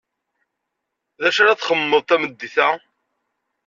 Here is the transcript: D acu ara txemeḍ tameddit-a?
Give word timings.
D 1.21 1.23
acu 1.27 1.39
ara 1.41 1.59
txemeḍ 1.59 2.01
tameddit-a? 2.03 2.67